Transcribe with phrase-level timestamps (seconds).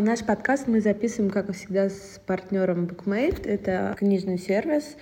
[0.00, 3.46] Наш подкаст мы записываем, как всегда, с партнером Bookmate.
[3.46, 4.96] Это книжный сервис.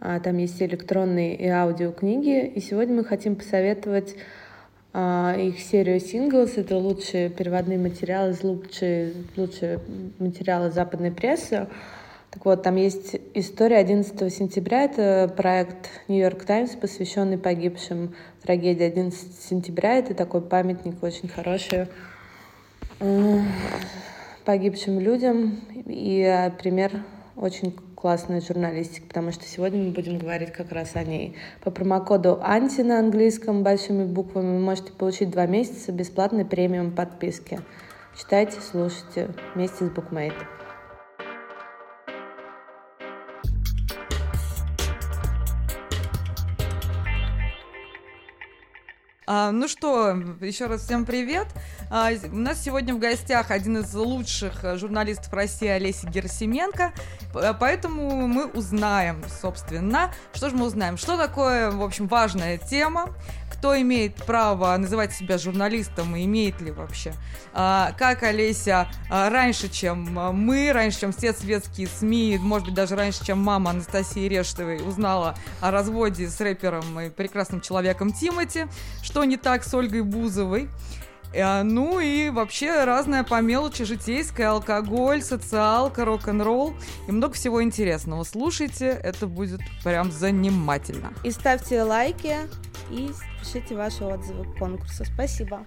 [0.00, 2.46] А, там есть электронные и аудиокниги.
[2.48, 4.16] И сегодня мы хотим посоветовать
[4.92, 6.58] а, их серию синглс.
[6.58, 9.80] Это лучшие переводные материалы, лучшие, лучшие
[10.18, 11.66] материалы западной прессы.
[12.30, 14.84] Так вот, там есть история 11 сентября.
[14.84, 19.94] Это проект Нью-Йорк Таймс, посвященный погибшим трагедии 11 сентября.
[20.00, 21.86] Это такой памятник очень хороший
[24.44, 27.02] погибшим людям и э, пример
[27.36, 31.36] очень классной журналистики, потому что сегодня мы будем говорить как раз о ней.
[31.62, 37.60] По промокоду «Анти» на английском большими буквами вы можете получить два месяца бесплатной премиум подписки.
[38.16, 40.34] Читайте, слушайте вместе с Bookmate.
[49.26, 50.10] А, ну что,
[50.42, 51.46] еще раз всем привет.
[51.90, 56.92] А, у нас сегодня в гостях один из лучших э, журналистов России Олеся Герасименко,
[57.60, 63.14] поэтому мы узнаем, собственно, что же мы узнаем, что такое, в общем, важная тема,
[63.64, 67.14] кто имеет право называть себя журналистом и имеет ли вообще.
[67.54, 72.94] А, как Олеся а, раньше, чем мы, раньше, чем все светские СМИ, может быть, даже
[72.94, 78.66] раньше, чем мама Анастасии Рештовой узнала о разводе с рэпером и прекрасным человеком Тимати,
[79.02, 80.68] что не так с Ольгой Бузовой.
[81.36, 86.74] А, ну и вообще разная по мелочи житейская, алкоголь, социалка, рок-н-ролл
[87.08, 88.24] и много всего интересного.
[88.24, 91.12] Слушайте, это будет прям занимательно.
[91.24, 92.36] И ставьте лайки,
[92.90, 93.10] и
[93.40, 95.04] пишите ваши отзывы к конкурсу.
[95.04, 95.64] Спасибо.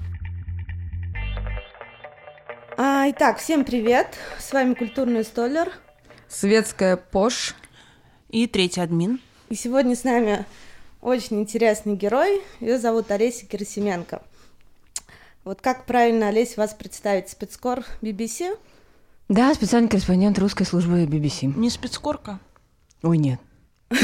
[2.77, 4.15] А, итак, всем привет.
[4.39, 5.71] С вами Культурный столер.
[6.27, 7.55] Светская Пош.
[8.29, 9.19] И третий админ.
[9.49, 10.45] И сегодня с нами
[11.01, 12.41] очень интересный герой.
[12.59, 14.21] Ее зовут Олеся Герасименко.
[15.47, 17.29] Вот как правильно, Олеся, вас представить?
[17.29, 18.57] Спецкор BBC?
[19.29, 21.57] Да, специальный корреспондент русской службы BBC.
[21.57, 22.41] Не спецкорка?
[23.01, 23.39] Ой, нет.
[23.89, 23.97] Ой,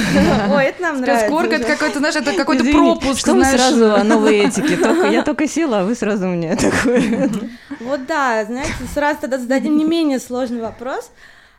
[0.63, 1.25] это нам нравится.
[1.25, 3.19] Спецкорка это какой-то, знаешь, это какой-то пропуск.
[3.19, 4.79] Что мы сразу о новой этике?
[5.12, 7.29] Я только села, а вы сразу мне такое.
[7.81, 11.12] Вот да, знаете, сразу тогда зададим не менее сложный вопрос.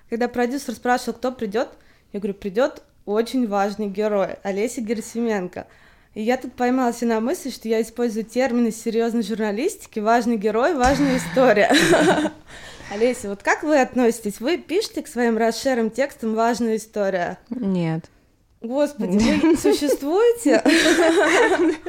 [0.09, 1.69] Когда продюсер спрашивал, кто придет,
[2.15, 5.67] я говорю, придет очень важный герой, Олеся Герасименко.
[6.15, 11.19] И я тут поймалась на мысли, что я использую термины серьезной журналистики, важный герой, важная
[11.19, 11.73] история.
[12.93, 14.39] Олеся, вот как вы относитесь?
[14.41, 17.39] Вы пишете к своим расширенным текстам важная история?
[17.51, 18.11] Нет.
[18.61, 20.63] Господи, вы существуете?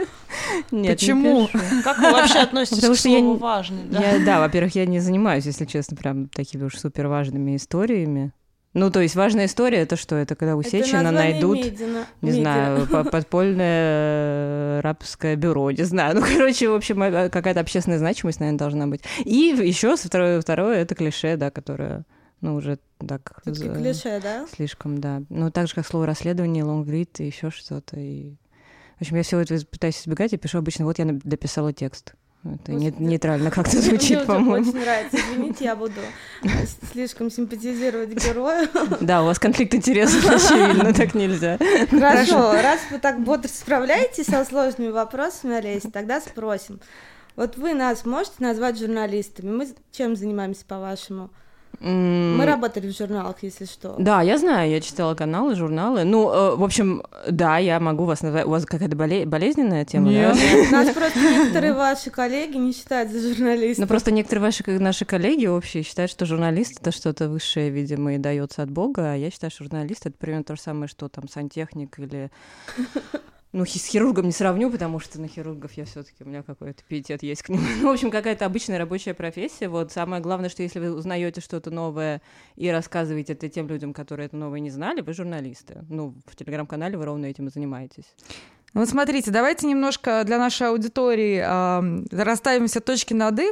[0.72, 1.48] Нет, Почему?
[1.84, 3.84] Как вы вообще относитесь Потому к слову я, важный?
[3.86, 4.00] Да?
[4.00, 8.34] Я, да, во-первых, я не занимаюсь, если честно, прям такими уж супер важными историями.
[8.76, 10.18] Ну, то есть важная история это что?
[10.18, 12.06] Это когда у Сечина найдут, Медина.
[12.22, 12.42] не Медина.
[12.86, 16.16] знаю, подпольное рабское бюро, не знаю.
[16.16, 19.02] Ну, короче, в общем, э, какая-то общественная значимость, наверное, должна быть.
[19.24, 22.04] И еще второе, второе это клише, да, которое
[22.42, 22.78] ну, уже
[23.08, 23.40] так...
[23.46, 23.70] За...
[23.70, 24.46] клише, да?
[24.54, 25.24] Слишком, да.
[25.30, 27.98] Ну, так же, как слово расследование, лонгрид и еще что-то.
[27.98, 28.36] И...
[28.98, 32.14] В общем, я все это пытаюсь избегать и пишу обычно, вот я дописала текст.
[32.46, 34.70] Это не, нейтрально как-то звучит, Мне по-моему.
[34.70, 35.18] очень нравится.
[35.18, 36.00] Извините, я буду
[36.92, 38.70] слишком симпатизировать герою.
[39.02, 41.58] Да, у вас конфликт интересов, очевидно, так нельзя.
[41.90, 46.80] Хорошо, раз вы так бодро справляетесь со сложными вопросами, Олеся, тогда спросим.
[47.36, 49.52] Вот вы нас можете назвать журналистами?
[49.52, 51.32] Мы чем занимаемся, по-вашему?
[51.80, 53.96] Мы работали в журналах, если что.
[53.98, 56.04] Да, я знаю, я читала каналы, журналы.
[56.04, 58.46] Ну, э, в общем, да, я могу вас назвать.
[58.46, 59.26] У вас какая-то боле...
[59.26, 60.36] болезненная тема, Нет.
[60.72, 60.84] да?
[60.84, 63.84] Нас просто некоторые ваши коллеги не считают за журналистов.
[63.84, 68.18] Ну, просто некоторые ваши наши коллеги общие считают, что журналист— это что-то высшее, видимо, и
[68.18, 71.28] дается от Бога, а я считаю, что журналист— это примерно то же самое, что там
[71.28, 72.32] сантехник или
[73.56, 76.84] ну, с хирургом не сравню, потому что на хирургов я все таки у меня какой-то
[76.84, 77.62] пиетет есть к ним.
[77.82, 79.70] Ну, в общем, какая-то обычная рабочая профессия.
[79.70, 82.22] Вот самое главное, что если вы узнаете что-то новое
[82.58, 85.86] и рассказываете это тем людям, которые это новое не знали, вы журналисты.
[85.88, 88.14] Ну, в телеграм-канале вы ровно этим и занимаетесь.
[88.76, 93.50] Вот смотрите, давайте немножко для нашей аудитории э, расставим все точки над «и».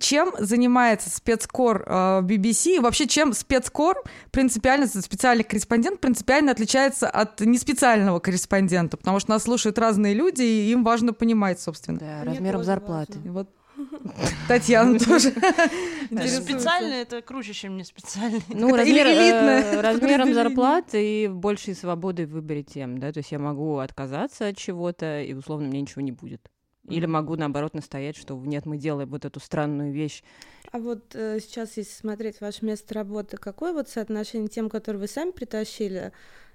[0.00, 1.92] Чем занимается спецкор э,
[2.22, 8.96] BBC и вообще чем спецкор принципиально, специальный корреспондент принципиально отличается от неспециального корреспондента?
[8.96, 11.98] Потому что нас слушают разные люди, и им важно понимать, собственно.
[11.98, 13.18] Да, размером зарплаты.
[13.26, 13.48] Вот
[14.48, 15.30] Татьяна тоже.
[16.10, 18.42] Специальный это круче, чем не специальный.
[18.48, 23.38] Ну, размер, э, размером зарплаты и большей свободы в выборе тем, да, то есть я
[23.38, 26.50] могу отказаться от чего-то, и условно мне ничего не будет.
[26.88, 30.24] Или могу, наоборот, настоять, что нет, мы делаем вот эту странную вещь.
[30.72, 35.06] А вот э, сейчас, если смотреть ваше место работы, какое вот соотношение тем, которые вы
[35.06, 36.12] сами притащили,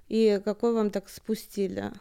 [0.10, 1.92] и какой вам так спустили?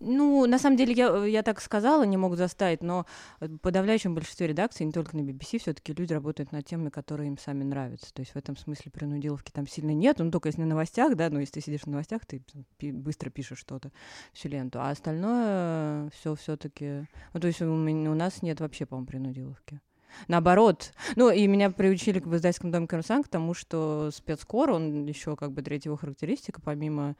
[0.00, 3.06] Ну, на самом деле, я, я так сказала, не могут заставить, но
[3.40, 7.28] в подавляющем большинстве редакций, не только на BBC, все таки люди работают над темами, которые
[7.28, 8.12] им сами нравятся.
[8.12, 11.28] То есть в этом смысле принудиловки там сильно нет, ну, только если на новостях, да,
[11.30, 12.42] ну, если ты сидишь на новостях, ты
[12.80, 13.92] быстро пишешь что-то,
[14.32, 18.86] всю ленту, а остальное все все таки Ну, то есть у, у нас нет вообще,
[18.86, 19.80] по-моему, принудиловки.
[20.28, 20.92] Наоборот.
[21.16, 25.52] Ну, и меня приучили в издательском доме Коммерсант к тому, что спецкор, он еще как
[25.52, 27.16] бы третья его характеристика, помимо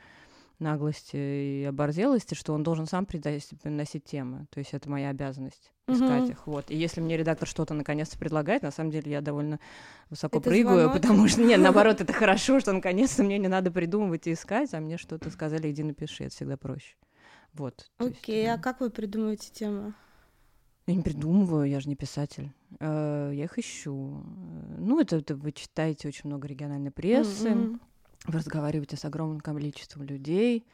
[0.62, 4.46] наглости и оборзелости, что он должен сам приносить темы.
[4.50, 6.46] То есть это моя обязанность искать их.
[6.46, 6.70] Вот.
[6.70, 9.60] И если мне редактор что-то наконец-то предлагает, на самом деле я довольно
[10.08, 10.92] высоко это прыгаю, звонок?
[10.94, 14.80] потому что, нет, наоборот, это хорошо, что наконец-то мне не надо придумывать и искать, а
[14.80, 16.96] мне что-то сказали, иди напиши, это всегда проще.
[17.52, 17.90] Вот.
[17.98, 19.94] Окей, okay, а как вы придумываете темы?
[20.86, 22.52] Я не придумываю, я же не писатель.
[22.80, 24.24] Э, я их ищу.
[24.78, 27.80] Ну, это, это вы читаете очень много региональной прессы, mm-hmm.
[28.24, 30.64] Вы разговариваете с огромным количеством людей.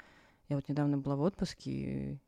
[0.49, 2.19] Я вот недавно была в отпуске,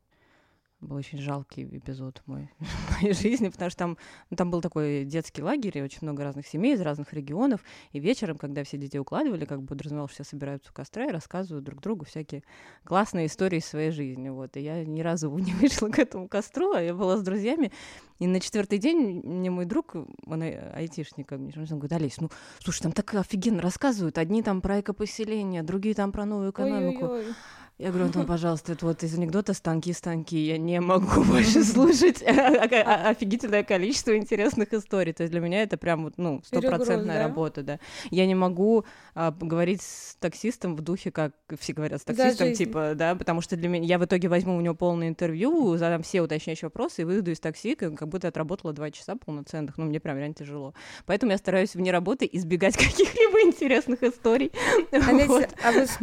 [0.81, 2.49] был очень жалкий эпизод мой
[3.01, 3.97] моей жизни, потому что там,
[4.29, 7.61] ну, там был такой детский лагерь, и очень много разных семей из разных регионов,
[7.91, 11.63] и вечером, когда все детей укладывали, как бы подразумевалось, все собираются у костра и рассказывают
[11.63, 12.43] друг другу всякие
[12.83, 16.73] классные истории из своей жизни, вот, и я ни разу не вышла к этому костру,
[16.73, 17.71] а я была с друзьями,
[18.19, 22.29] и на четвертый день мне мой друг, он айтишник, он говорит, Олесь, ну,
[22.59, 27.33] слушай, там так офигенно рассказывают, одни там про экопоселение, другие там про новую экономику, Ой-ой-ой.
[27.81, 30.37] Я говорю, Антон, пожалуйста, это вот из анекдота «Станки, станки».
[30.37, 35.13] Я не могу больше слушать офигительное количество интересных историй.
[35.13, 37.79] То есть для меня это прям вот, ну, стопроцентная работа, да.
[38.11, 38.85] Я не могу
[39.15, 43.55] а, говорить с таксистом в духе, как все говорят с таксистом, типа, да, потому что
[43.55, 43.83] для меня...
[43.83, 47.39] Я в итоге возьму у него полное интервью, задам все уточняющие вопросы и выйду из
[47.39, 49.79] такси, как будто отработала два часа полноценных.
[49.79, 50.75] Ну, мне прям реально тяжело.
[51.07, 54.51] Поэтому я стараюсь вне работы избегать каких-либо интересных историй.
[54.91, 55.11] А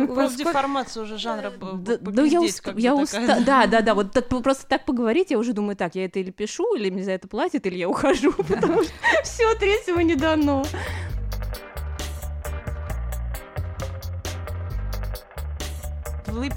[0.06, 2.66] вы деформацию уже жанра да, да я, уст...
[2.76, 3.40] я уста...
[3.40, 6.30] Да, да, да, вот так, просто так поговорить, я уже думаю, так, я это или
[6.30, 8.92] пишу, или мне за это платят, или я ухожу, потому что
[9.24, 10.64] все третьего не дано.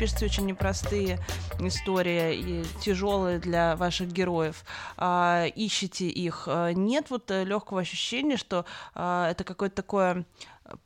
[0.01, 1.19] пишете очень непростые
[1.59, 4.65] истории и тяжелые для ваших героев,
[4.97, 6.47] а, ищете их.
[6.73, 8.65] Нет вот э, легкого ощущения, что
[8.95, 10.25] а, это какое-то такое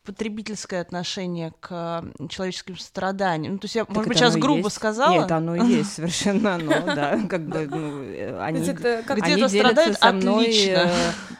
[0.03, 3.53] потребительское отношение к человеческим страданиям.
[3.53, 4.75] Ну, то есть я, так может быть, сейчас грубо есть.
[4.75, 5.21] сказала.
[5.21, 10.11] Нет, оно и есть совершенно, ну, да, как бы, ну, э, они, где-то страдают со
[10.11, 10.71] мной, отлично.
[10.71, 10.89] Э,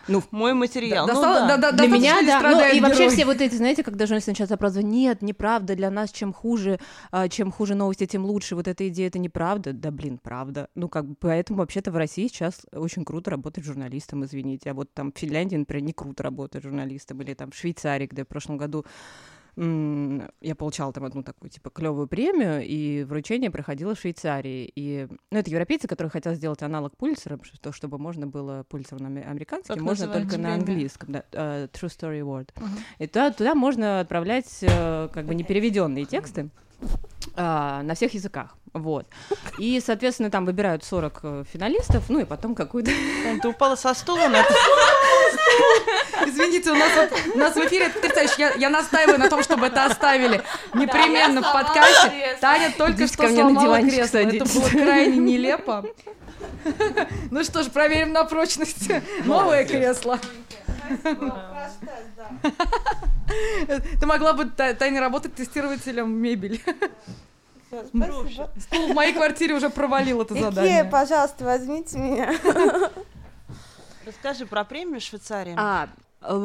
[0.08, 1.08] ну, мой материал.
[1.08, 4.32] Ну, да, да, для меня, да, ну, и вообще все вот эти, знаете, когда журналисты
[4.32, 6.80] начинают оправдывать, нет, неправда, для нас чем хуже,
[7.12, 10.70] а, чем хуже новости, тем лучше, вот эта идея, это неправда, да, блин, правда.
[10.76, 14.94] Ну, как бы, поэтому вообще-то в России сейчас очень круто работать журналистом, извините, а вот
[14.94, 18.86] там в Финляндии, например, не круто работать журналистом, или там в Швейцарии, где прошлом году
[19.58, 24.70] я получала там одну такую, типа, клевую премию, и вручение проходило в Швейцарии.
[24.76, 27.40] И, ну, это европейцы, которые хотят сделать аналог Пульцера,
[27.72, 32.50] чтобы можно было Пульцер на американский, можно только на английском, да, uh, True Story Award.
[32.54, 32.80] Uh-huh.
[33.00, 36.50] И туда, туда можно отправлять uh, как бы непереведенные тексты
[37.36, 38.56] uh, на всех языках.
[38.76, 39.08] Вот.
[39.58, 42.92] И, соответственно, там выбирают 40 э, финалистов, ну и потом какую-то...
[43.42, 44.44] Ты упала со стула на
[46.26, 49.44] Извините, у нас, вот, у нас в эфире, ты представляешь, я, я настаиваю на том,
[49.44, 50.42] чтобы это оставили
[50.74, 52.10] непременно да, в подкасте.
[52.10, 52.42] Кресло.
[52.42, 54.08] Таня только Идите что сломала кресло.
[54.08, 54.52] Садитесь.
[54.52, 55.86] Это было крайне нелепо.
[57.32, 58.92] Ну что ж, проверим на прочность.
[59.24, 60.20] Новое кресло.
[64.00, 66.62] Ты могла бы, Таня, работать тестирователем мебели.
[67.70, 70.82] Стул в моей квартире уже провалил это задание.
[70.82, 72.34] Икея, пожалуйста, возьмите меня.
[74.06, 75.56] Расскажи про премию Швейцарии.
[75.58, 75.90] А,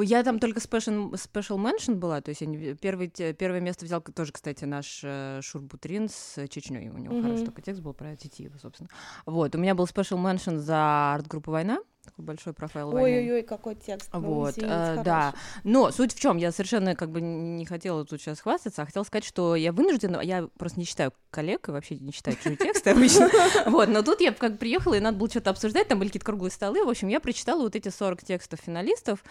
[0.02, 4.32] я там только special, special mention была, то есть я первый, первое место взял тоже,
[4.32, 6.88] кстати, наш э, Шурбутрин с Чечней.
[6.88, 7.22] У него mm-hmm.
[7.22, 8.88] хороший только текст был про Титиева, собственно.
[9.26, 11.78] Вот, у меня был special mention за арт-группу «Война»,
[12.10, 14.08] такой большой профайл Ой-ой-ой, какой текст.
[14.12, 15.34] Вот, э, да.
[15.64, 19.04] Но суть в чем, я совершенно как бы не хотела тут сейчас хвастаться, а хотела
[19.04, 22.90] сказать, что я вынуждена, я просто не читаю коллег и вообще не читаю чужие тексты
[22.90, 23.30] обычно.
[23.66, 26.50] Вот, но тут я как приехала, и надо было что-то обсуждать, там были какие-то круглые
[26.50, 29.22] столы, в общем, я прочитала вот эти 40 текстов финалистов,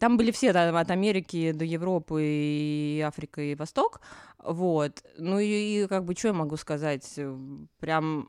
[0.00, 4.00] там были все там, от Америки до Европы и Африка и Восток,
[4.38, 5.02] вот.
[5.18, 7.18] Ну и, и как бы, что я могу сказать,
[7.78, 8.28] прям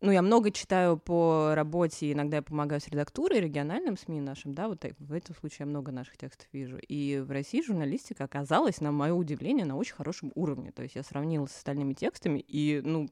[0.00, 4.68] ну, я много читаю по работе, иногда я помогаю с редактурой региональным СМИ нашим, да,
[4.68, 6.78] вот в этом случае я много наших текстов вижу.
[6.78, 10.70] И в России журналистика оказалась, на мое удивление, на очень хорошем уровне.
[10.70, 13.08] То есть я сравнила с остальными текстами, и, ну,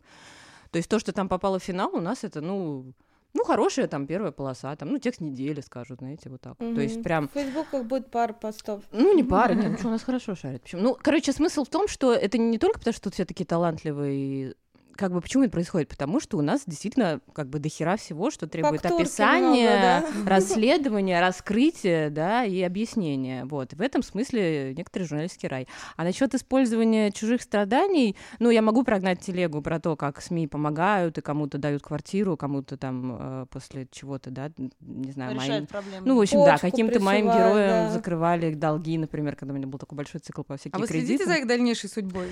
[0.70, 2.92] то есть то, что там попало в финал, у нас это, ну,
[3.36, 6.54] ну, хорошая там первая полоса, там, ну, текст недели, скажут, знаете, вот так.
[6.54, 6.74] Mm-hmm.
[6.74, 7.28] То есть прям...
[7.28, 8.82] В Фейсбуках будет пара постов.
[8.92, 10.62] Ну, не пара, нет, ну, что, у нас хорошо шарит.
[10.62, 10.82] Почему?
[10.82, 14.54] Ну, короче, смысл в том, что это не только потому, что тут все такие талантливые
[14.96, 15.88] как бы почему это происходит?
[15.88, 20.30] Потому что у нас действительно как бы дохера всего, что требует Фактурки описания, много, да.
[20.36, 23.44] расследования, раскрытия, да, и объяснения.
[23.44, 23.74] Вот.
[23.74, 25.68] В этом смысле некоторый журналистский рай.
[25.96, 31.18] А насчет использования чужих страданий, ну, я могу прогнать телегу про то, как СМИ помогают
[31.18, 34.50] и кому-то дают квартиру, кому-то там э, после чего-то, да,
[34.80, 35.66] не знаю, моим...
[36.04, 37.90] Ну, в общем, да, Почку каким-то моим героям да.
[37.90, 41.18] закрывали долги, например, когда у меня был такой большой цикл по А всяким вы следите
[41.18, 41.32] кредитам.
[41.32, 42.28] за их дальнейшей судьбой?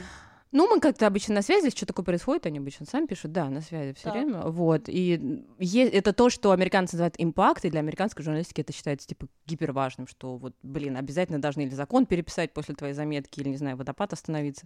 [0.54, 3.50] Ну, мы как-то обычно на связи, если что такое происходит, они обычно сами пишут, да,
[3.50, 4.14] на связи все Так.
[4.14, 4.42] время.
[4.42, 4.88] Вот.
[4.88, 9.26] И е- это то, что американцы называют импакт, и для американской журналистики это считается, типа,
[9.46, 13.76] гиперважным, что вот, блин, обязательно должны или закон переписать после твоей заметки, или, не знаю,
[13.76, 14.64] водопад остановиться.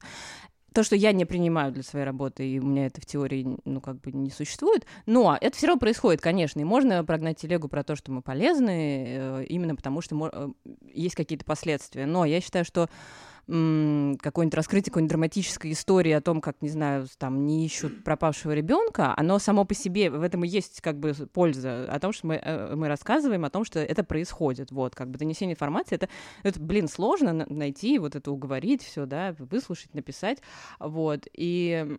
[0.75, 3.81] То, что я не принимаю для своей работы, и у меня это в теории, ну,
[3.81, 7.83] как бы не существует, но это все равно происходит, конечно, и можно прогнать телегу про
[7.83, 10.49] то, что мы полезны, э, именно потому что э,
[10.83, 12.05] есть какие-то последствия.
[12.05, 12.91] Но я считаю, что
[13.49, 19.15] какое-нибудь раскрытие какой-нибудь драматической истории о том, как, не знаю, там не ищут пропавшего ребенка,
[19.17, 22.35] оно само по себе, в этом и есть как бы польза, о том, что мы,
[22.35, 26.11] э, мы рассказываем о том, что это происходит, вот, как бы донесение информации, это,
[26.43, 30.43] это блин, сложно на- найти, вот это уговорить, все, да, выслушать, написать,
[30.79, 31.97] вот, и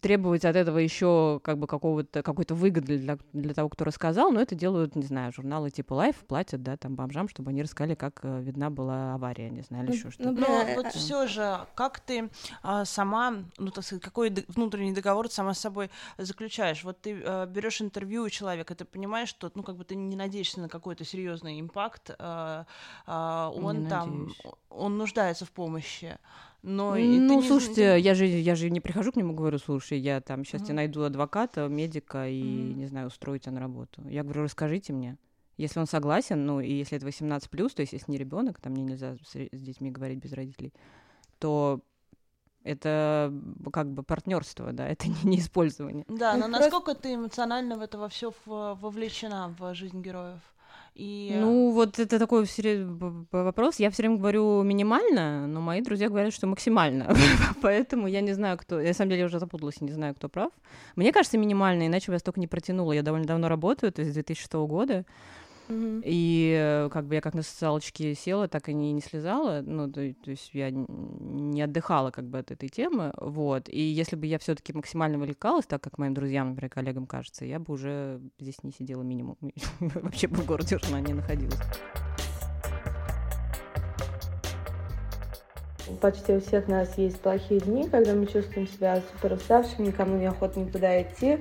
[0.00, 4.40] требовать от этого еще как бы какого-то какой-то выгоды для, для того, кто рассказал, но
[4.40, 8.20] это делают, не знаю, журналы типа Life платят, да, там бомжам, чтобы они рассказали, как
[8.22, 10.30] э, видна была авария, не знаю, или Ну, еще ну, что-то.
[10.32, 12.30] Но э, вот э, все же, как ты
[12.62, 16.82] а, сама, ну, так сказать, какой внутренний договор ты сама с собой заключаешь?
[16.84, 17.14] Вот ты
[17.46, 21.04] берешь интервью у человека, ты понимаешь, что, ну, как бы ты не надеешься на какой-то
[21.04, 22.66] серьезный импакт, а,
[23.06, 24.40] а, он Не там, надеюсь.
[24.70, 26.18] он нуждается в помощи.
[26.66, 30.22] Но ну, не- слушайте, я же, я же не прихожу к нему говорю, слушай, я
[30.22, 30.76] там сейчас тебе Мгм.
[30.76, 32.78] найду адвоката, медика и, Мгм.
[32.78, 34.02] не знаю, устрою тебя на работу.
[34.08, 35.18] Я говорю, расскажите мне.
[35.58, 38.72] Если он согласен, ну, и если это 18 плюс, то есть если не ребенок, там
[38.72, 40.72] мне нельзя с, с детьми говорить без родителей,
[41.38, 41.82] то
[42.62, 43.30] это
[43.70, 46.06] как бы партнерство, да, это не, не использование.
[46.08, 50.40] Да, но насколько ты эмоционально в это во все вовлечена в жизнь героев?
[50.94, 52.46] И Ну, вот это такой
[53.32, 53.80] вопрос.
[53.80, 57.12] Я все время говорю минимально, но мои друзья говорят, что максимально.
[57.62, 58.80] Поэтому я не знаю, кто.
[58.80, 60.52] Я, на самом деле, уже запуталась не знаю, кто прав.
[60.94, 62.92] Мне кажется, минимально, иначе бы я столько не протянула.
[62.92, 65.04] Я довольно давно работаю, то есть с 2006 года.
[65.68, 66.02] Мгм.
[66.04, 69.62] И э, как бы я как на социалочке села, так и не, не слезала.
[69.62, 73.12] Ну, то, то есть я не отдыхала как бы от этой темы.
[73.20, 73.68] Вот.
[73.68, 77.44] И если бы я все таки максимально вовлекалась, так как моим друзьям, например, коллегам кажется,
[77.44, 79.36] я бы уже здесь не сидела минимум.
[79.80, 81.58] Вообще бы в городе уже не находилась.
[86.00, 90.26] Почти у всех нас есть плохие дни, когда мы чувствуем себя супер уставшими, никому не
[90.26, 91.40] охота никуда идти.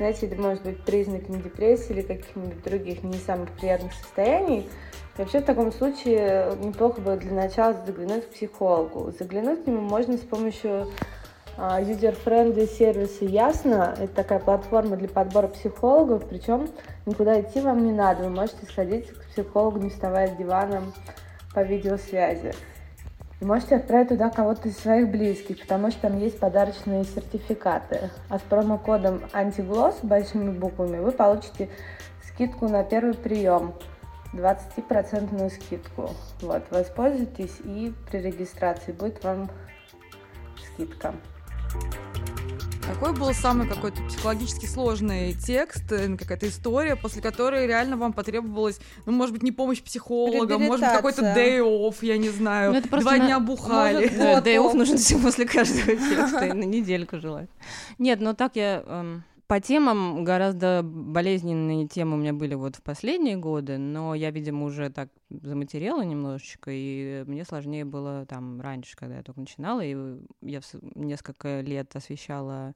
[0.00, 4.60] Знаете, это может быть признаками депрессии или каких-нибудь других не самых приятных состояний.
[4.60, 9.12] И вообще в таком случае неплохо бы для начала заглянуть к психологу.
[9.18, 10.86] Заглянуть к нему можно с помощью
[11.58, 13.94] а, user-friendly сервиса Ясно.
[13.98, 16.70] Это такая платформа для подбора психологов, причем
[17.04, 18.22] никуда идти вам не надо.
[18.22, 20.80] Вы можете сходить к психологу, не вставая с дивана
[21.52, 22.54] по видеосвязи.
[23.40, 28.10] И можете отправить туда кого-то из своих близких, потому что там есть подарочные сертификаты.
[28.28, 31.70] А с промокодом антиглосс большими буквами вы получите
[32.22, 33.72] скидку на первый прием.
[34.34, 36.10] 20% скидку.
[36.40, 39.50] Вот, воспользуйтесь и при регистрации будет вам
[40.74, 41.14] скидка.
[42.86, 48.80] Какой был самый какой-то психологически сложный текст, э, какая-то история, после которой реально вам потребовалась,
[49.06, 52.80] ну, может быть, не помощь психолога, может быть, какой-то day off, я не знаю, Ну,
[53.00, 53.94] два на- дня бухали.
[54.04, 57.54] Может, Да, Вот, day off нужен после каждого текста, на недельку желательно.
[57.98, 58.82] Нет, но так я...
[58.86, 64.30] эм, По темам гораздо болезненные темы у меня были вот в последние годы, но я,
[64.30, 69.80] видимо, уже так заматерела немножечко, и мне сложнее было там раньше, когда я только начинала,
[69.80, 70.60] и я
[70.94, 72.74] несколько лет освещала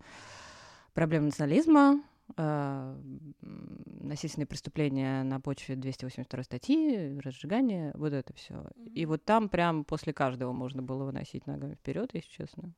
[0.95, 2.03] проблемы национализма,
[2.37, 3.01] э,
[3.41, 8.67] насильственные преступления на почве 282 статьи, разжигание, вот это все.
[8.93, 12.73] И вот там прям после каждого можно было выносить ногами вперед, если честно.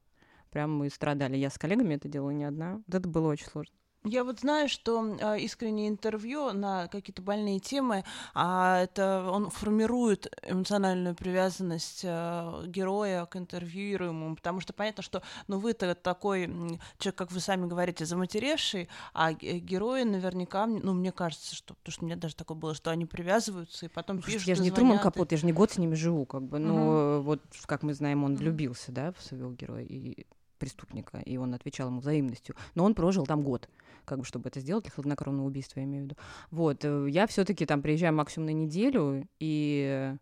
[0.51, 1.39] Прям мы страдали.
[1.39, 2.83] Я с коллегами это делала не одна.
[2.87, 3.73] Вот это было очень сложно.
[4.09, 10.33] Я вот знаю, что а, искреннее интервью на какие-то больные темы, а это он формирует
[10.43, 16.47] эмоциональную привязанность а, героя к интервьюируемому, потому что понятно, что ну вы-то такой
[16.99, 21.93] человек, как вы сами говорите, заматеревший, а ге- герои наверняка, ну мне кажется, что, потому
[21.93, 24.63] что у меня даже такое было, что они привязываются и потом Слушайте, пишут, я же
[24.63, 26.59] не Труман звонят, и- Капот, я же не год с ними живу, как бы.
[26.59, 30.27] Ну, вот, как мы знаем, он влюбился, да, в своего героя и
[30.59, 32.55] преступника, и он отвечал ему взаимностью.
[32.75, 33.69] Но он прожил там год,
[34.07, 36.17] как бы, чтобы это сделать, для хладнокровного убийства, я имею в виду.
[36.51, 40.15] Вот, э, я все таки там приезжаю максимум на неделю, и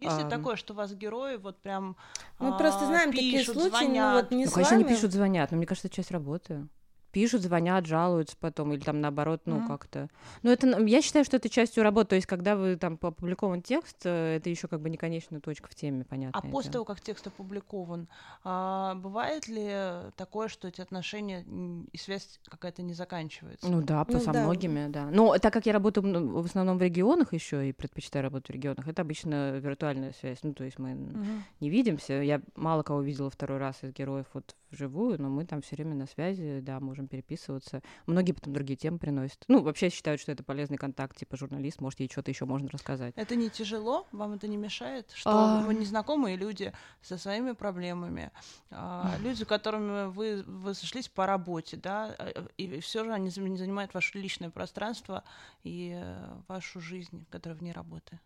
[0.00, 0.30] Есть ли Ам.
[0.30, 1.96] такое, что у вас герои вот прям
[2.38, 4.22] Мы просто а, знаем такие пишут, случаи, ну звонят?
[4.24, 4.84] вот не Ну, с конечно, вами.
[4.86, 6.66] они пишут, звонят, но мне кажется, это часть работы.
[7.14, 9.66] Пишут, звонят, жалуются потом, или там наоборот, ну, Мгм.
[9.68, 10.08] как-то.
[10.42, 12.08] Ну, это, я считаю, что это частью работы.
[12.08, 15.68] То есть, когда вы там опубликован текст, э, это еще как бы не конечная точка
[15.70, 16.40] в теме, понятно.
[16.40, 18.08] А после того, как текст опубликован,
[18.42, 21.44] а, бывает ли такое, что эти отношения
[21.92, 23.68] и связь какая-то не заканчивается?
[23.68, 24.40] Ну да, по Ну со да.
[24.40, 25.06] многими, да.
[25.12, 28.52] Но так как я работаю м, в основном в регионах еще и предпочитаю работать в
[28.52, 30.38] регионах, это обычно виртуальная связь.
[30.42, 31.44] Ну, то есть мы Мгм.
[31.60, 32.14] не видимся.
[32.14, 35.94] Я мало кого видела второй раз из героев вот вживую, но мы там все время
[35.94, 37.82] на связи, да, можем переписываться.
[38.06, 39.44] Многие потом другие темы приносят.
[39.48, 43.14] Ну, вообще считают, что это полезный контакт, типа журналист, может, ей что-то еще можно рассказать.
[43.16, 44.06] Это не тяжело?
[44.12, 45.10] Вам это не мешает?
[45.14, 45.62] Что А.
[45.62, 48.30] вы незнакомые люди со своими проблемами,
[48.70, 53.30] а, люди, с которыми вы, вы сошлись по работе, да, а, и все же они
[53.30, 55.24] занимают ваше личное пространство
[55.62, 58.20] и э, вашу жизнь, которая вне работы.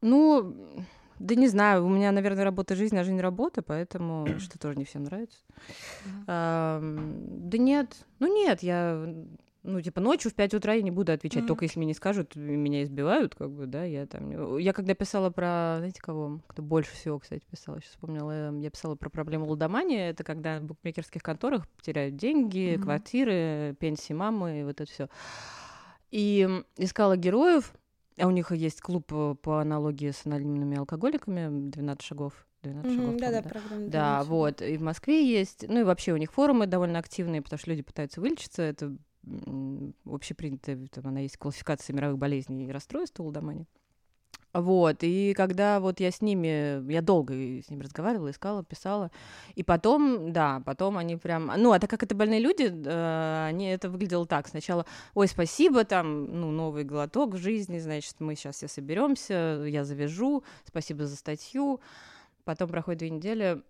[0.00, 0.84] Ну,
[1.18, 4.84] да не знаю, у меня, наверное, работа жизнь, а жизнь работа, поэтому что тоже не
[4.84, 5.38] всем нравится.
[6.26, 9.06] Да нет, ну нет, я,
[9.62, 12.34] ну, типа, ночью в 5 утра я не буду отвечать, только если мне не скажут,
[12.34, 14.58] меня избивают, как бы, да, я там...
[14.58, 16.40] Я когда писала про, знаете, кого?
[16.48, 20.58] Кто больше всего, кстати, писала, сейчас вспомнила, эм, я писала про проблему лудомании, это когда
[20.58, 25.08] в букмекерских конторах теряют деньги, квартиры, пенсии мамы, и вот это все.
[26.10, 27.72] И искала героев,
[28.18, 32.46] а у них есть клуб э, по аналогии с анонимными алкоголиками, 12 шагов.
[32.62, 33.86] 12 шагов, Мгм, Да, да, программа.
[33.86, 34.28] да, «Двенадцать».
[34.30, 34.62] вот.
[34.62, 35.64] И в Москве есть.
[35.68, 38.62] Ну и вообще у них форумы довольно активные, потому что люди пытаются вылечиться.
[38.62, 38.96] Это
[40.06, 43.66] общепринятая, там она есть классификация мировых болезней и расстройств у лудомании.
[44.54, 49.10] Вот, и когда вот я с ними, я долго с ними разговаривала, искала, писала,
[49.54, 53.68] и потом, да, потом они прям, ну, а так как это больные люди, э, они,
[53.70, 58.56] это выглядело так, сначала, ой, спасибо, там, ну, новый глоток в жизни, значит, мы сейчас
[58.56, 61.80] все соберемся, я завяжу, спасибо за статью,
[62.44, 63.62] потом проходит две недели,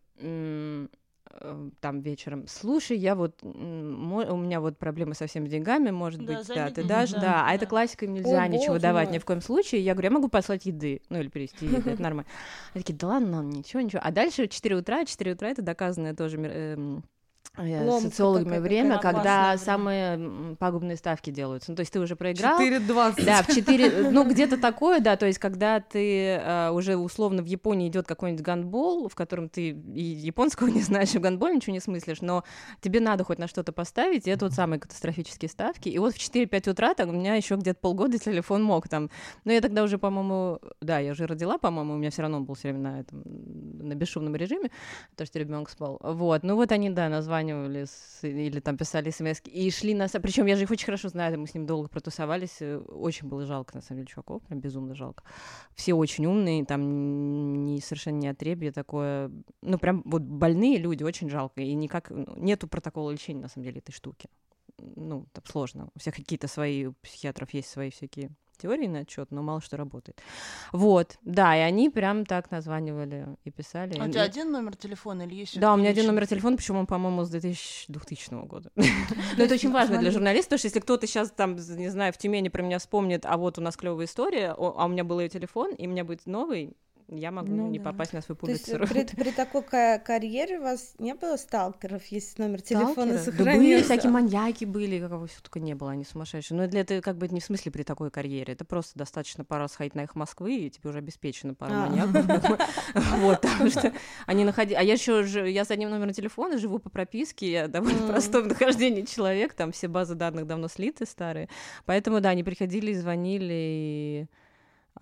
[1.80, 6.48] там вечером, слушай, я вот, у меня вот проблемы со всеми деньгами, может Да, быть,
[6.48, 7.54] да, ты дашь, да, да, а да.
[7.54, 9.14] это классика, им нельзя О, ничего боже давать мой.
[9.16, 12.02] ни в коем случае, я говорю, я могу послать еды, ну, или перевести еды, это
[12.02, 12.30] нормально.
[12.74, 14.00] Они такие, да ладно, ничего, ничего.
[14.04, 17.02] А дальше 4 утра, 4 утра это доказанное тоже
[17.56, 19.58] э, Ломка социологами время, когда время.
[19.58, 21.70] самые пагубные ставки делаются.
[21.70, 23.24] Ну, то есть ты уже проиграл, 4.20.
[23.24, 27.46] да, в 4, ну, где-то такое, да, то есть, когда ты э, уже условно в
[27.46, 31.72] Японии идет какой-нибудь гандбол, в котором ты и японского не знаешь, и в гандболе ничего
[31.72, 32.44] не смыслишь, но
[32.80, 35.88] тебе надо хоть на что-то поставить, и это вот самые катастрофические ставки.
[35.88, 39.10] И вот в 4-5 утра так, у меня еще где-то полгода телефон мог там.
[39.44, 42.54] Но я тогда уже, по-моему, да, я уже родила, по-моему, у меня все равно был
[42.54, 44.70] все время на этом, на бесшумном режиме,
[45.10, 45.98] потому что ребенок спал.
[46.02, 50.08] Вот, ну вот они, да, названивали с- или там писали смс и шли на...
[50.08, 53.46] Причем я же их очень хорошо знаю, мы с ним долго протусовались, э, очень было
[53.46, 55.24] жалко, на самом деле, чуваков, прям безумно жалко.
[55.74, 59.30] Все очень умные, там не, совершенно не отребье такое,
[59.62, 63.64] ну прям вот больные люди, очень жалко, и никак, ну, нету протокола лечения, на самом
[63.64, 64.28] деле, этой штуки.
[64.78, 65.88] Ну, там сложно.
[65.94, 69.76] У всех какие-то свои, у психиатров есть свои всякие теории на отчет, но мало что
[69.76, 70.20] работает.
[70.72, 73.98] Вот, да, и они прям так названивали и писали.
[73.98, 76.56] А у И- тебя один номер телефона или есть да, у меня один номер телефона,
[76.56, 78.70] причем он, по-моему, с 2000, 2000 года.
[79.36, 82.18] Но это очень важно для журналиста, потому что если кто-то сейчас там, не знаю, в
[82.18, 85.28] Тюмени про меня вспомнит, а вот у нас клевая история, а у меня был ее
[85.28, 86.76] телефон, и у меня будет новый,
[87.08, 87.90] я могу Ну не да.
[87.90, 88.92] попасть на свой То есть публицу.
[89.14, 93.18] при, при такой ка- карьере у вас не было сталкеров, если номер телефона Сталкеры?
[93.18, 93.58] Да сохранился?
[93.58, 96.56] были, всякие маньяки были, какого все только не было, они сумасшедшие.
[96.58, 99.68] Но для этого как бы не в смысле при такой карьере, это просто достаточно пара
[99.68, 101.86] сходить на их Москвы, и тебе уже обеспечена пара А.
[101.88, 102.60] маньяков.
[103.20, 103.92] Вот, потому что
[104.26, 104.76] они находили...
[104.76, 108.08] А я еще я с одним номером телефона живу по прописке, я довольно М.
[108.08, 111.48] простой в нахождении человек, там все базы данных давно слиты старые.
[111.86, 114.26] Поэтому, да, они приходили, звонили, и...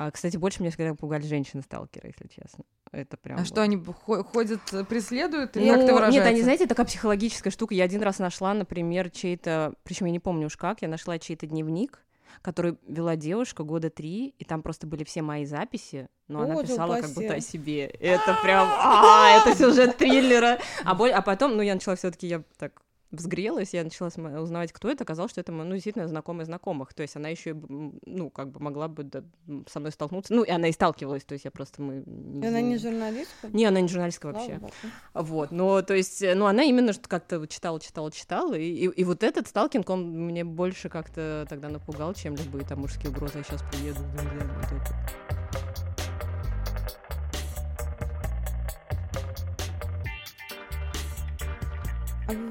[0.00, 2.64] А, кстати, больше меня всегда пугали женщины-сталкеры, если честно.
[2.90, 3.36] Это прям...
[3.36, 3.46] А вот.
[3.46, 5.58] что, они хо- ходят, э, преследуют?
[5.58, 6.20] Или Ну, как ты выражается?
[6.20, 7.74] Нет, они, знаете, такая психологическая штука.
[7.74, 11.46] Я один раз нашла, например, чей-то, причем я не помню уж как, я нашла чей-то
[11.46, 12.02] дневник,
[12.40, 16.62] который вела девушка года три, и там просто были все мои записи, но она О,
[16.62, 17.14] да писала как упаси.
[17.20, 17.84] будто о себе.
[17.84, 20.60] Это прям, а, это сюжет триллера.
[20.82, 24.08] А, боль- а потом, ну, я начала все-таки, я так взгрелась, я начала
[24.40, 28.30] узнавать, кто это, оказалось, что это, ну, действительно знакомый знакомых, то есть она еще, ну,
[28.30, 29.22] как бы могла бы да,
[29.68, 32.02] со мной столкнуться, ну, и она и сталкивалась, то есть я просто, мы...
[32.02, 33.48] И Она не журналистка?
[33.48, 34.58] Не, она не журналистка Слава вообще.
[34.58, 34.72] богу.
[35.14, 39.04] Вот, но то есть, ну она именно что как-то читала, читала, читала, и, и, и
[39.04, 43.44] вот этот сталкинг, он мне больше как-то тогда напугал, чем любые там мужские угрозы, я
[43.44, 44.00] сейчас приеду.
[44.16, 44.22] да,
[44.56, 45.29] вот это.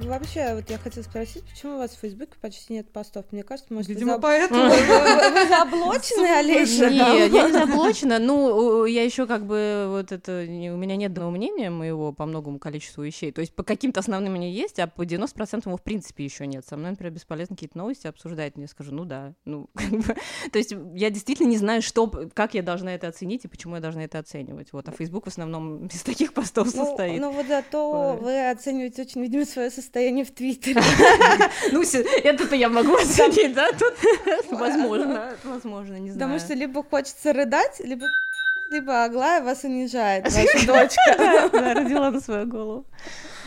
[0.07, 3.25] Вообще, вот я хотела спросить, почему у вас в Фейсбуке почти нет постов?
[3.31, 4.61] Мне кажется, может, Видимо, вы, поэтому.
[4.69, 6.89] вы, вы заблочены, Олеся?
[6.89, 8.19] Нет, я не заблочена.
[8.19, 10.45] Ну, я еще как бы вот это...
[10.47, 13.31] У меня нет одного мнения моего по многому количеству вещей.
[13.31, 16.65] То есть по каким-то основным мне есть, а по 90% его в принципе еще нет.
[16.65, 18.53] Со мной, например, бесполезно какие-то новости обсуждать.
[18.55, 19.33] Я скажу, ну да.
[19.45, 20.15] Ну, как бы...
[20.51, 23.81] То есть я действительно не знаю, что, как я должна это оценить и почему я
[23.81, 24.73] должна это оценивать.
[24.73, 24.87] Вот.
[24.87, 27.19] А Facebook в основном из таких постов состоит.
[27.19, 30.81] Ну, вот зато вы оцениваете очень, видимо, свое состояние в Твиттере.
[31.71, 33.71] Ну, это-то я могу оценить, да?
[33.71, 33.93] Тут
[34.51, 36.13] возможно, возможно, не знаю.
[36.13, 38.07] Потому что либо хочется рыдать, либо
[38.71, 41.15] либо Аглая вас унижает, ваша дочка.
[41.51, 42.85] Да, родила на свою голову.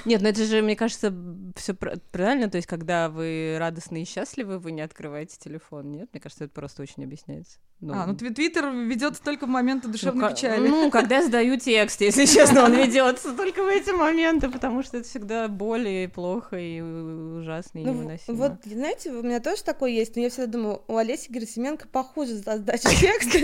[0.05, 1.15] Нет, ну это же, мне кажется,
[1.57, 2.51] все правильно.
[2.51, 5.93] То есть, когда вы радостны и счастливы, вы не открываете телефон.
[5.93, 7.59] Нет, мне кажется, это просто очень объясняется.
[7.83, 10.69] Ну, а, ну Твиттер ведется только в моменты душевной ну, печали.
[10.69, 14.99] Ну, когда я сдаю текст, если честно, он ведется только в эти моменты, потому что
[14.99, 18.37] это всегда боль и плохо, и ужасно, и ну, невыносимо.
[18.37, 22.37] Вот, знаете, у меня тоже такое есть, но я всегда думаю, у Олеси Герасименко похуже
[22.37, 23.41] за сдачу текста.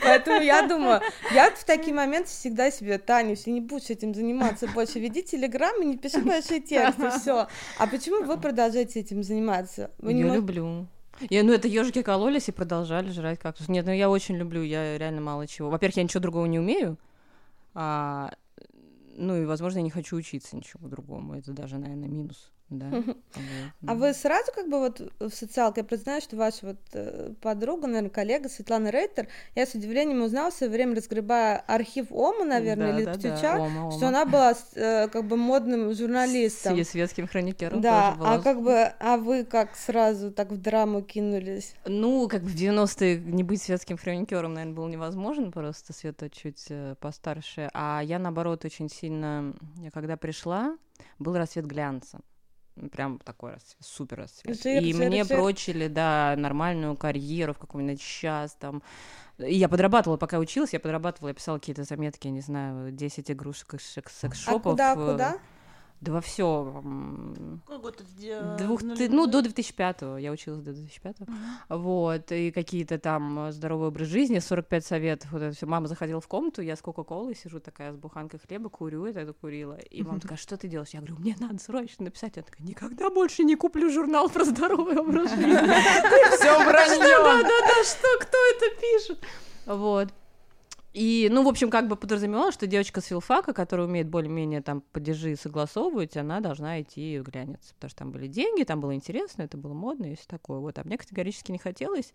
[0.00, 1.00] Поэтому я думаю,
[1.34, 5.82] я в такие моменты всегда себе, Таня, если не будешь этим заниматься больше, веди телеграм
[5.82, 7.46] и не пиши большие тексты, все.
[7.78, 9.90] А почему вы продолжаете этим заниматься?
[10.02, 10.86] Я люблю.
[11.30, 13.68] Я, ну, это ежики кололись и продолжали жрать кактус.
[13.68, 15.68] Нет, ну я очень люблю, я реально мало чего.
[15.68, 16.96] Во-первых, я ничего другого не умею.
[17.74, 18.32] А,
[19.16, 21.34] ну и, возможно, я не хочу учиться ничего другому.
[21.34, 22.52] Это даже, наверное, минус.
[22.70, 23.02] Да.
[23.86, 27.86] А вы сразу как бы вот в социалке, я признаю, что ваша вот э, подруга,
[27.86, 32.92] наверное, коллега Светлана Рейтер, я с удивлением узнала в свое время, разгребая архив ОМА, наверное,
[32.92, 33.62] да, или да, Птюча, да.
[33.62, 33.92] Ома, Ома.
[33.92, 36.76] что она была э, как бы модным журналистом.
[36.76, 38.34] С светским хроникером Да, тоже была.
[38.34, 41.74] а как бы, а вы как сразу так в драму кинулись?
[41.86, 46.66] Ну, как бы в 90-е не быть светским хроникером, наверное, было невозможно, просто Света чуть
[46.68, 50.76] э, постарше, а я, наоборот, очень сильно, я когда пришла,
[51.18, 52.20] был рассвет глянца
[52.92, 54.62] прям такой расцвет, супер расцвет.
[54.62, 55.36] Жир, и жир, мне жир.
[55.36, 58.82] прочили, да, нормальную карьеру в каком-нибудь час там.
[59.38, 63.30] И я подрабатывала, пока училась, я подрабатывала, я писала какие-то заметки, я не знаю, 10
[63.30, 64.62] игрушек из А секс-шопов.
[64.72, 65.38] куда, э, куда?
[66.00, 66.82] Да во все.
[67.66, 68.04] Какой год это?
[68.16, 71.26] Где- Двух, ну, до 2005-го, я училась до 2005-го.
[71.76, 75.66] Вот, и какие-то там э, здоровый образ жизни, 45 советов, вот это все.
[75.66, 79.32] Мама заходила в комнату, я с Кока-Колой сижу такая, с буханкой хлеба, курю, это, это
[79.32, 79.74] курила.
[79.74, 80.90] И мама такая, что ты делаешь?
[80.90, 82.36] Я говорю, мне надо срочно написать.
[82.36, 85.52] Я такая, никогда больше не куплю журнал про здоровый образ жизни.
[86.36, 86.98] Все вранье.
[86.98, 89.24] Да-да-да, что, кто это пишет?
[89.66, 90.08] Вот.
[90.94, 94.80] И, ну, в общем, как бы подразумевалось, что девочка с филфака, которая умеет более-менее там
[94.80, 99.42] падежи согласовывать, она должна идти в глянец, потому что там были деньги, там было интересно,
[99.42, 100.58] это было модно и все такое.
[100.60, 102.14] Вот, а мне категорически не хотелось,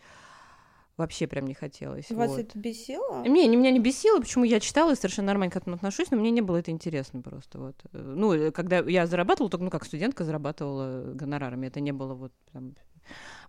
[0.97, 2.09] вообще прям не хотелось.
[2.09, 2.39] Вас вот.
[2.39, 3.23] это бесило?
[3.23, 6.17] Не, не, меня не бесило, почему я читала и совершенно нормально к этому отношусь, но
[6.17, 7.59] мне не было это интересно просто.
[7.59, 7.75] Вот.
[7.93, 12.15] Э, Ну, э, когда я зарабатывала, только, ну, как студентка зарабатывала гонорарами, это не было
[12.15, 12.75] вот прям...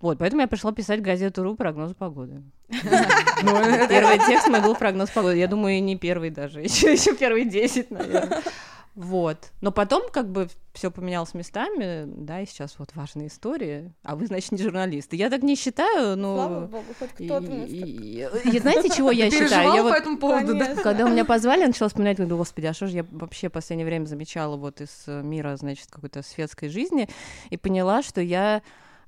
[0.01, 2.43] Вот, поэтому я пришла писать газету РУ прогноз погоды.
[2.69, 5.37] Ну, это- Первый текст мой был прогноз погоды.
[5.39, 8.43] Я думаю, не первый даже, еще, первые 10, наверное.
[8.97, 9.51] Вот.
[9.61, 13.93] Но потом как бы все поменялось местами, да, и сейчас вот важные истории.
[14.05, 15.17] А вы, значит, не журналисты.
[15.17, 16.37] Я так не считаю, но...
[16.37, 19.75] Слава богу, хоть И, кто-то нас так- и- и знаете, чего я считаю?
[19.75, 20.77] Я по вот этому поводу, да?
[20.77, 23.85] Когда меня позвали, я начала вспоминать, говорю, господи, а что же я вообще в последнее
[23.85, 27.09] время замечала вот из э, мира, значит, какой-то светской жизни,
[27.51, 28.63] и поняла, что я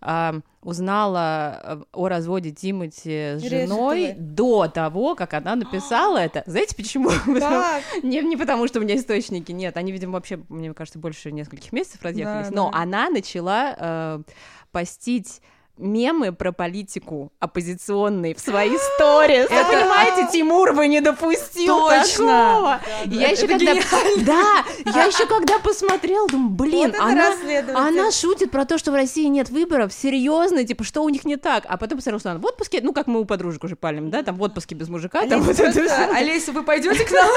[0.09, 6.45] а, узнала э, о разводе Тимати с женой до того, как она написала это.
[6.47, 7.11] Знаете почему?
[8.05, 9.77] Не, не потому, что у меня источники нет.
[9.77, 12.51] Они, видимо, вообще, мне кажется, больше нескольких месяцев разъехались.
[12.51, 12.79] Да, Но да.
[12.83, 14.23] она начала э,
[14.71, 15.43] постить
[15.79, 19.49] мемы про политику оппозиционные в свои сторис.
[19.51, 22.27] Вы Это- понимаете, Тимур бы не допустил Точно!
[22.27, 22.81] такого.
[23.07, 23.75] И я еще это когда...
[24.19, 27.33] Да, я еще когда посмотрела, думаю, блин, Вот она...
[27.75, 31.37] Она шутит про то, что в России нет выборов, серьезно, типа, что у них не
[31.37, 31.65] так.
[31.69, 34.23] А потом посмотрела, что она в отпуске, ну, как мы у подружек уже палим, да,
[34.23, 36.15] там в отпуске без мужика, там вот это.
[36.15, 37.29] Олеся, вы пойдете к нам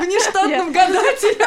[0.00, 1.44] в нештатном гадателе?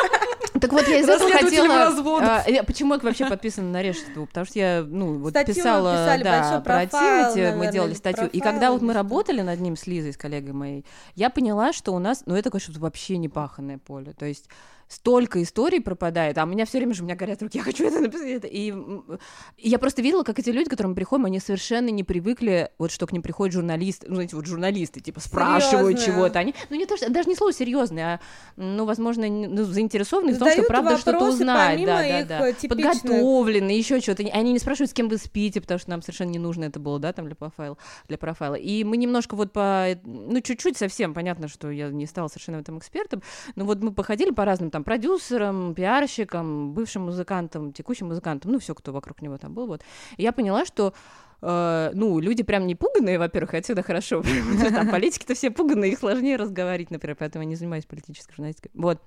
[0.60, 1.88] Так вот, я из этого хотела...
[2.22, 4.26] а, почему я вообще подписана на Решетову?
[4.28, 8.28] Потому что я, ну, вот вы писала, да, профайл, Тимати, мы делали статью.
[8.28, 11.74] И профайл, когда вот мы работали над ним с Лизой, с коллегой моей, я поняла,
[11.74, 14.14] что у нас, ну, это что-то вообще непаханное поле.
[14.14, 14.50] То есть
[14.90, 17.86] столько историй пропадает, а у меня все время же у меня горят руки, я хочу
[17.86, 18.28] это написать.
[18.28, 18.48] это.
[18.48, 18.74] И,
[19.58, 22.72] и я просто видела, как эти люди, к которым мы приходим, они совершенно не привыкли,
[22.80, 26.40] вот что к ним приходят журналисты, ну, знаете, вот журналисты, типа, спрашивают чего-то.
[26.40, 28.20] Они, ну, не то, что, даже не слово серьезное, а,
[28.56, 31.74] ну, возможно, ну, заинтересованы в том, что правда что-то узнать.
[31.74, 32.50] помимо Да, да, да.
[32.50, 33.02] э, типичных.
[33.02, 34.24] Подготовлены, еще что-то.
[34.24, 36.98] Они не спрашивают, с кем вы спите, потому что нам совершенно не нужно это было,
[37.00, 37.78] да, там для профайла.
[38.08, 38.56] Для профайла.
[38.56, 42.62] И мы немножко вот по, ну, чуть-чуть совсем, понятно, что я не стала совершенно в
[42.62, 43.22] этом экспертом,
[43.56, 48.60] но вот мы походили по разным там там продюсером, пиарщиком, бывшим музыкантом, текущим музыкантом, ну,
[48.60, 49.82] все, кто вокруг него там был, вот.
[50.18, 50.94] И я поняла, что
[51.42, 54.22] Uh, ну, люди прям не пуганные, во-первых, отсюда хорошо.
[54.92, 58.72] Политики-то все пуганные, их сложнее разговаривать, например, поэтому я не занимаюсь политической журналистикой.
[58.74, 59.02] Вот.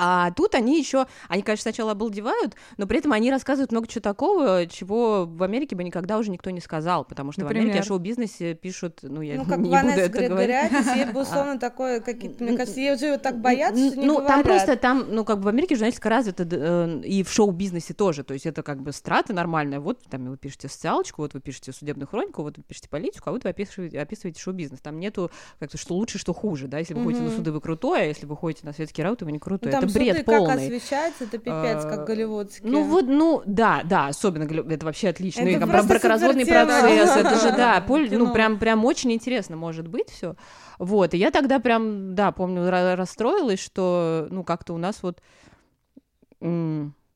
[0.00, 4.00] А тут они еще, они, конечно, сначала обалдевают, но при этом они рассказывают много чего
[4.00, 7.62] такого, чего в Америке бы никогда уже никто не сказал, потому что Например?
[7.62, 10.56] в Америке о шоу-бизнесе пишут, ну, я ну, как не Ванесса буду это говорить.
[10.94, 14.28] ей бы условно такое, какие-то, мне кажется, ей уже так боятся, что не Ну, говорят.
[14.28, 18.22] там просто, там, ну, как бы в Америке журналистика развита э, и в шоу-бизнесе тоже,
[18.22, 21.72] то есть это как бы страта нормальная, вот там вы пишете социалочку, вот вы пишете
[21.72, 25.76] судебную хронику, вот вы пишете политику, а вот вы описываете, описываете шоу-бизнес, там нету как-то,
[25.76, 28.36] что лучше, что хуже, да, если вы ходите на суды, вы крутой, а если вы
[28.36, 32.00] ходите на светские рауты, вы не крутой, ну, это бред полный освещается, это пипец, как
[32.00, 32.68] а, голливудский.
[32.68, 35.42] Ну вот, ну да, да, особенно это вообще отлично.
[35.42, 40.36] Это и бракоразводный процесс, это же, да, ну прям, прям очень интересно может быть все.
[40.78, 45.20] Вот, и я тогда прям, да, помню, расстроилась, что, ну, как-то у нас вот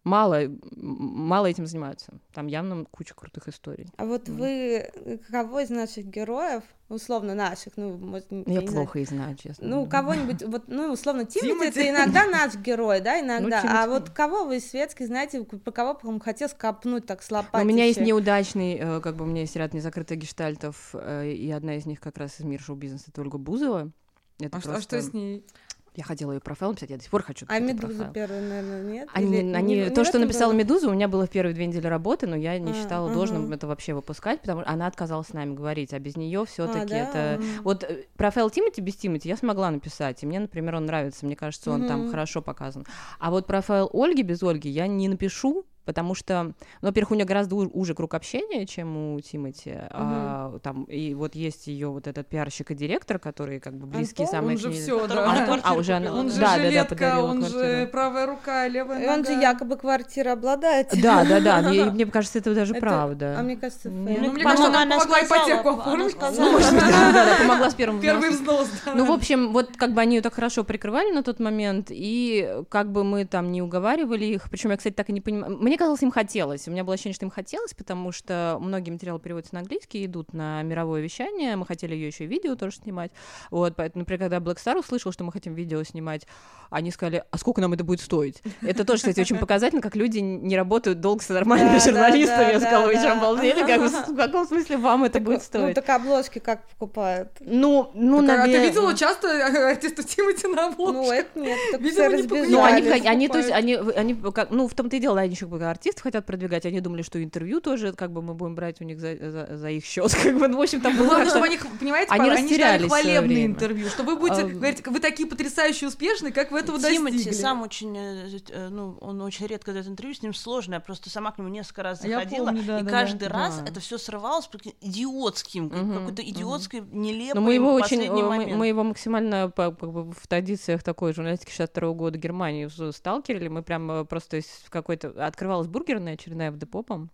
[0.04, 0.42] мало,
[0.76, 2.12] мало этим занимаются.
[2.32, 3.88] Там явно куча крутых историй.
[3.96, 4.32] А вот mm.
[4.34, 9.68] вы кого из наших героев, условно наших, ну, может, я, плохо знаю, и знаю, честно.
[9.68, 13.62] Ну, кого-нибудь, вот, ну, условно, Тимати, это иногда наш герой, да, иногда.
[13.62, 17.64] Ну, а вот кого вы светский знаете, по кого бы хотел скопнуть так с У
[17.64, 21.76] меня есть неудачный, э, как бы у меня есть ряд незакрытых гештальтов, э, и одна
[21.76, 23.90] из них как раз из мира шоу-бизнеса, это Ольга Бузова.
[24.38, 24.72] Это а, просто...
[24.72, 25.44] а что с ней?
[25.94, 29.08] Я хотела ее профайлом писать, я до сих пор хочу А Медузу первую, наверное, нет?
[29.12, 29.52] Они, Или...
[29.54, 30.60] они, не, то, не что написала было?
[30.60, 33.14] Медуза, у меня было в первые две недели работы, но я не а, считала ага.
[33.14, 36.94] должным это вообще выпускать, потому что она отказалась с нами говорить, а без нее все-таки
[36.94, 37.34] а, да?
[37.34, 37.42] это.
[37.62, 41.36] Вот э, профайл Тимати без Тимати я смогла написать, и мне, например, он нравится, мне
[41.36, 41.88] кажется, он угу.
[41.88, 42.86] там хорошо показан.
[43.18, 46.44] А вот профайл Ольги без Ольги я не напишу, потому что,
[46.80, 49.88] ну, во-первых, у нее гораздо уже круг общения, чем у Тимати, uh-huh.
[49.90, 54.26] а, там и вот есть ее вот этот пиарщик и директор, которые как бы близкие
[54.26, 54.56] Антон, самые.
[54.56, 55.32] Он же все, да.
[55.32, 57.62] Антон, а уже она, он же да, жилетка, да, да, он квартиру.
[57.62, 59.14] же правая рука, левая нога.
[59.14, 60.88] Он же якобы квартира обладает.
[61.00, 61.62] Да, да, да.
[61.68, 63.36] Мне, мне кажется, это даже это, правда.
[63.38, 64.20] А мне кажется, фейк.
[64.20, 66.16] Ну, мне кажется, она, она помогла ипотеку оформить.
[66.20, 68.68] Ну, да, да, помогла с первым Первый взнос.
[68.94, 72.62] Ну, в общем, вот как бы они ее так хорошо прикрывали на тот момент, и
[72.68, 75.56] как бы мы там не уговаривали их, причем я, кстати, так и не понимаю.
[75.72, 76.68] Мне казалось, им хотелось.
[76.68, 80.34] У меня было ощущение, что им хотелось, потому что многие материалы переводятся на английский, идут
[80.34, 81.56] на мировое вещание.
[81.56, 83.10] Мы хотели ее еще и видео тоже снимать.
[83.50, 86.26] Вот, поэтому, например, когда Black Star услышал, что мы хотим видео снимать,
[86.68, 88.42] они сказали, а сколько нам это будет стоить?
[88.60, 92.52] Это тоже, кстати, очень показательно, как люди не работают долго с нормальными журналистами.
[92.52, 93.62] Я сказала, вы что, обалдели?
[93.62, 95.76] В каком смысле вам это будет ну, стоить?
[95.76, 97.30] Ну, так обложки как покупают?
[97.40, 98.58] Ну, ну, наверное...
[98.58, 100.98] А ты видела часто артистов Тимати на обложке?
[100.98, 104.14] Ну, это нет, Видимо, не Ну, они, они, то есть, они, они,
[104.50, 106.66] ну, в том-то и дело, они еще артистов хотят продвигать.
[106.66, 109.70] Они думали, что интервью тоже, как бы мы будем брать у них за, за, за
[109.70, 110.14] их счет.
[110.22, 113.46] Как бы, ну, в общем, там было Главное, чтобы они, понимаете, они, они растерялись хвалебные
[113.46, 117.36] интервью, что вы будете а, говорить, вы такие потрясающие, успешные, как вы этого Тимати достигли.
[117.36, 121.10] сам очень, э, э, ну, он очень редко дает интервью, с ним сложно, я просто
[121.10, 123.34] сама к нему несколько раз заходила, помню, да, и да, каждый да.
[123.34, 123.64] раз да.
[123.70, 124.48] это все срывалось
[124.80, 126.96] идиотским, угу, какой-то идиотской, угу.
[126.96, 131.92] нелепой Но мы его очень, мы, мы его максимально по, в традициях такой журналистики 62
[131.92, 135.10] года Германии сталкерили, мы прям просто в какой-то
[135.52, 137.08] открывалась бургерная очередная в депо, по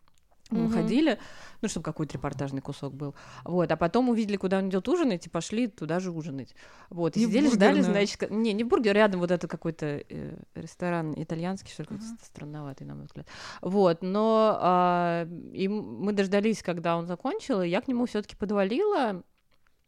[0.50, 0.72] мы угу.
[0.72, 1.18] ходили,
[1.60, 3.14] ну, чтобы какой-то репортажный кусок был.
[3.44, 6.54] Вот, а потом увидели, куда он идет ужинать, и пошли туда же ужинать.
[6.88, 11.12] Вот, и не сидели, ждали, значит, не, не бургер, рядом вот это какой-то э, ресторан
[11.14, 13.26] итальянский, что ли, какой-то странноватый, на мой взгляд.
[13.60, 19.22] Вот, но а, и мы дождались, когда он закончил, и я к нему все-таки подвалила,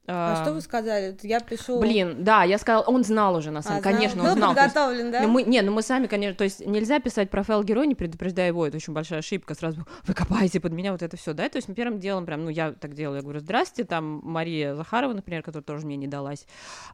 [0.07, 1.17] а, а что вы сказали?
[1.23, 1.79] Я пишу.
[1.79, 4.55] Блин, да, я сказала, он знал уже на самом деле, а, конечно, он знал.
[4.55, 5.23] подготовлен, есть, да?
[5.23, 8.49] Ну, мы, не, ну мы сами, конечно, то есть нельзя писать профайл героя, не предупреждая
[8.49, 11.57] его, это очень большая ошибка, сразу вы копаете под меня вот это все, да, то
[11.57, 15.13] есть мы первым делом прям, ну я так делала, я говорю, здрасте, там Мария Захарова,
[15.13, 16.47] например, которая тоже мне не далась,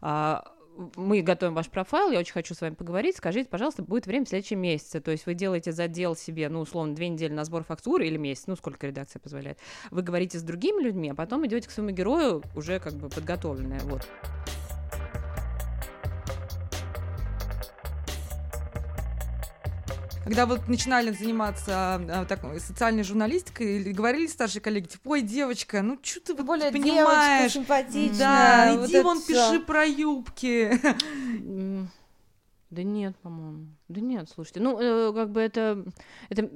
[0.03, 0.45] а,
[0.97, 4.29] мы готовим ваш профайл, я очень хочу с вами поговорить, скажите, пожалуйста, будет время в
[4.29, 8.07] следующем месяце, то есть вы делаете задел себе, ну, условно, две недели на сбор фактуры
[8.07, 9.59] или месяц, ну, сколько редакция позволяет,
[9.91, 13.81] вы говорите с другими людьми, а потом идете к своему герою уже как бы подготовленное,
[13.81, 14.07] вот.
[20.27, 26.01] Когда вот начинали заниматься а, так, социальной журналистикой, говорили старшие коллеги, типа, ой, девочка, ну
[26.03, 27.53] что ты Более понимаешь?
[27.53, 28.19] симпатичная.
[28.19, 30.81] Да, вот иди вон пиши про юбки.
[32.71, 33.69] Да нет, по-моему.
[33.87, 34.59] Да нет, слушайте.
[34.59, 35.85] Ну, э, как бы это,
[36.29, 36.51] это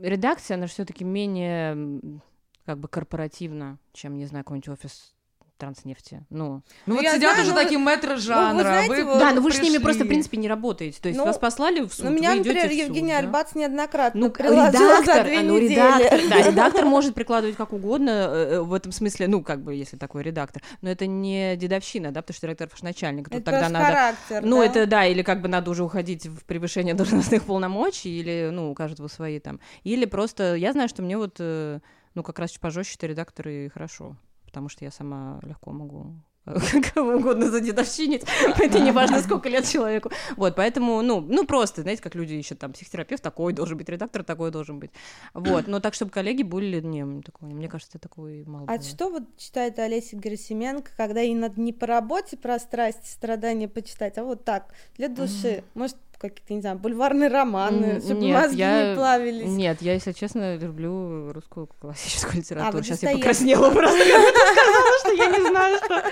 [0.00, 2.20] редакция, она все-таки менее
[2.64, 5.15] как бы корпоративна, чем, не знаю, какой-нибудь офис
[5.56, 6.24] транснефти.
[6.30, 8.62] Ну, Ну, вот я сидят знаю, уже но вы- такие мэтры жанра.
[8.62, 9.84] знаете, вы вот- да, но вы же с ними пришли.
[9.84, 11.00] просто, в принципе, не работаете.
[11.00, 13.12] То есть Ну, вас послали в суд, Ну, меня, вы идете например, в суд, Евгения
[13.14, 13.18] да?
[13.18, 15.72] Альбац неоднократно Ну, приложила за редактор, две а, ну, недели.
[15.74, 19.74] редактор, да, редактор может прикладывать как угодно э, э, в этом смысле, ну, как бы,
[19.74, 23.50] если такой редактор, но это не дедовщина, да, потому что редактор ж начальник, тут Это
[23.50, 23.84] тогда надо...
[23.86, 24.66] характер, Ну, да.
[24.66, 26.94] это да, или как бы надо уже уходить в превышение
[27.40, 29.60] должностных полномочий, или, ну, укажет вы свои там.
[29.84, 31.80] Или просто, я знаю, что мне вот, э,
[32.14, 34.16] ну, как раз пожестче редакторы и хорошо,
[34.56, 36.14] потому что я сама легко могу
[36.94, 38.24] кого угодно задедовщинить,
[38.58, 40.10] это не важно, сколько лет человеку.
[40.36, 44.22] Вот, поэтому, ну, ну просто, знаете, как люди ищут, там, психотерапевт такой должен быть, редактор
[44.22, 44.92] такой должен быть.
[45.34, 48.84] Вот, но так, чтобы коллеги были, не, такого, не- мне кажется, такой мало А бывает.
[48.84, 54.16] что вот читает Олеся Герасименко, когда ей надо не по работе про страсти, страдания почитать,
[54.16, 55.64] а вот так, для души?
[55.74, 59.48] Может, какие-то, не знаю, бульварные романы, чтобы нет, мозги я- не плавились?
[59.48, 62.78] Нет, я, если честно, люблю русскую классическую литературу.
[62.78, 63.20] вы Сейчас я Достоевского.
[63.20, 63.98] покраснела просто.
[64.04, 66.02] Я сказала, что я не знаю, что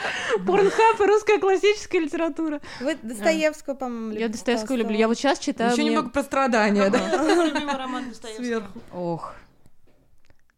[0.46, 2.60] порнхаб и русская классическая литература.
[2.80, 4.22] Вы Достоевского, по-моему, любите?
[4.22, 4.96] Я Достоевскую люблю.
[4.96, 5.72] Я вот сейчас читаю...
[5.72, 7.44] Еще немного про страдания, да?
[7.44, 8.44] Любимый роман Достоевского.
[8.44, 8.80] Сверху.
[8.92, 9.34] Ох.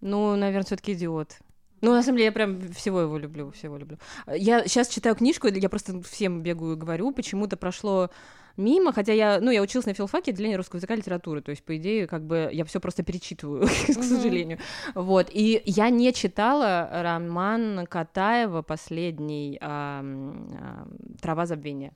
[0.00, 1.38] Ну, наверное, все-таки идиот.
[1.82, 3.98] Ну, на самом деле, я прям всего его люблю, всего люблю.
[4.26, 8.10] Я сейчас читаю книжку, я просто всем бегаю и говорю, почему-то прошло
[8.56, 11.62] мимо, хотя я, ну, я училась на филфаке отделение русского языка и литературы, то есть,
[11.62, 14.58] по идее, как бы я все просто перечитываю, к сожалению.
[14.94, 20.88] Вот, и я не читала роман Катаева последний ам,
[21.20, 21.92] «Трава забвения».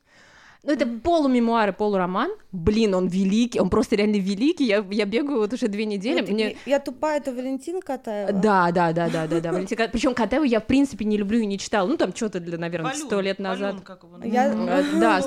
[0.62, 2.31] Ну, это полумемуары, полуроман.
[2.53, 4.66] Блин, он великий, он просто реально великий.
[4.66, 6.20] Я, я бегаю вот уже две недели.
[6.20, 6.57] Мне...
[6.66, 8.33] я, тупая, это Валентина Катаева?
[8.33, 9.53] Да, да, да, да, да, да.
[9.53, 11.87] Причем Катаева я в принципе не люблю и не читала.
[11.87, 13.70] Ну там что-то для, наверное, сто лет назад.
[13.73, 15.01] Валюн, как его Я- называют?
[15.01, 15.23] Да,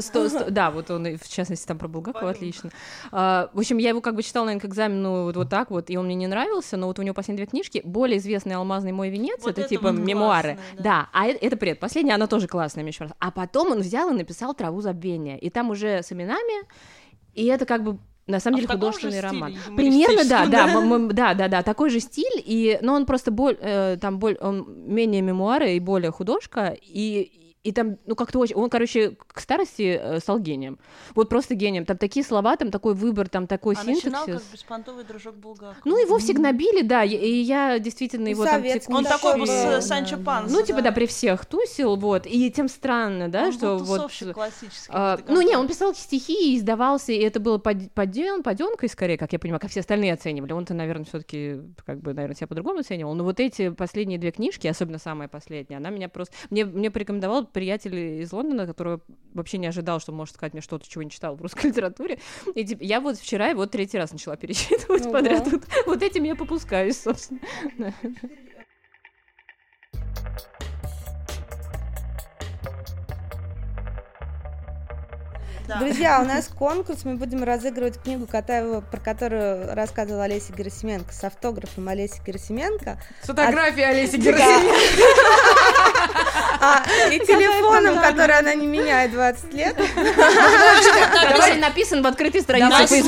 [0.00, 2.70] сто, сто- да, вот он, в частности, там про Булгакова, отлично.
[3.10, 5.88] А, В общем, я его как бы читала, наверное, к экзамену вот, вот так вот,
[5.90, 8.92] и он мне не нравился, но вот у него последние две книжки, более известный «Алмазный
[8.92, 10.58] мой венец», Вот это, это типа мемуары.
[10.76, 10.82] да.
[10.82, 11.80] Да, а это, это привет.
[11.80, 13.14] Последняя, она тоже классная, между прочим.
[13.18, 16.66] А потом он взял и написал «Траву забвения», и там уже с именами,
[17.34, 19.54] и это как бы на самом А деле художественный же роман.
[19.74, 20.98] Примерно, да, да, да?
[21.12, 24.66] да, да, да, такой же стиль, и, но он просто боль, э, там боль, он
[24.86, 28.54] менее мемуары и более художка, и и там, ну, как-то очень...
[28.56, 30.78] Он, короче, к старости э, стал гением.
[31.14, 31.84] Вот просто гением.
[31.84, 34.04] Там такие слова, там такой выбор, там такой А синтаксис.
[34.04, 35.76] начинал как беспонтовый дружок Булгакова.
[35.84, 39.22] Ну, его все гнобили, да, и, и я действительно И его там советский Он текущий-
[39.22, 40.24] такой был с Санчо да.
[40.24, 40.54] Панса.
[40.54, 42.26] Ну, типа, да, при всех тусил, вот.
[42.26, 44.12] И тем странно, да, Он что был вот...
[44.34, 44.90] классический.
[44.90, 49.18] А, ну, не, он писал стихи и издавался, и это было под, поддел, подденкой, скорее,
[49.18, 50.52] как я понимаю, как все остальные оценивали.
[50.52, 53.14] Он-то, наверное, все-таки, как бы, наверное, себя по-другому оценивал.
[53.14, 56.34] Но вот эти последние две книжки, особенно самая последняя, она меня просто...
[56.50, 59.00] Мне, мне порекомендовал приятель из Лондона, которого
[59.34, 62.18] вообще не ожидал, что может сказать мне что-то, чего не читал в русской литературе.
[62.54, 65.12] И типа, я вот вчера его третий раз начала перечитывать Ого.
[65.12, 65.46] подряд.
[65.46, 67.40] Вот, вот этим я попускаюсь, собственно.
[75.68, 75.80] Да.
[75.80, 81.22] Друзья, у нас конкурс, мы будем разыгрывать книгу Катаева, про которую рассказывала Олеся Герасименко, с
[81.22, 84.22] автографом Олеси Герасименко, С фотографией Олеси Да.
[84.32, 84.74] Герасименко.
[86.60, 89.76] а, и телефоном, который она не меняет 20 лет.
[89.76, 93.04] Который написан в открытой странице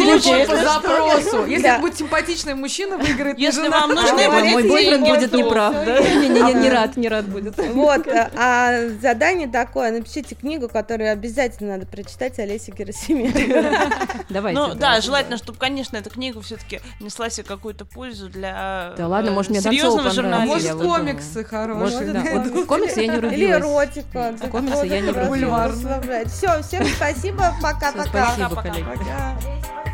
[0.46, 1.46] по запросу.
[1.46, 6.01] Если будет симпатичный мужчина, выиграет Если вам нужны А, Мой бойфренд будет неправ, да?
[6.01, 7.57] Не, рад, не рад будет.
[7.57, 14.24] Вот, а, а задание такое, напишите книгу, которую обязательно надо прочитать Олеси Герасименко.
[14.28, 14.60] Давайте.
[14.60, 19.30] Ну да, желательно, чтобы, конечно, эта книга все-таки несла себе какую-то пользу для Да ладно,
[19.30, 20.72] э, может, мне серьезного может, журналиста.
[20.74, 20.88] думаю.
[20.90, 22.64] комиксы Может, хорошие.
[22.66, 23.62] комиксы я не Или рубилась.
[23.62, 24.34] эротика.
[24.50, 26.28] комиксы я не расслабляет.
[26.30, 28.32] Все, всем спасибо, пока-пока.
[28.34, 28.84] Спасибо, коллеги.
[28.84, 29.89] Пока.